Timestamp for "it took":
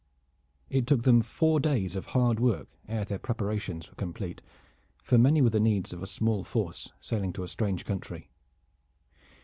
0.67-1.03